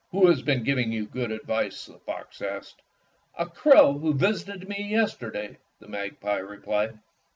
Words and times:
"Who 0.09 0.25
has 0.29 0.41
been 0.41 0.63
giving 0.63 0.91
you 0.91 1.05
good 1.05 1.29
advice?" 1.31 1.85
the 1.85 1.99
fox 1.99 2.41
asked. 2.41 2.81
"A 3.37 3.45
crow 3.45 3.99
who 3.99 4.15
visited 4.15 4.67
me 4.67 4.81
yesterday," 4.89 5.59
the 5.79 5.87
magpie 5.87 6.39
replied. 6.39 6.97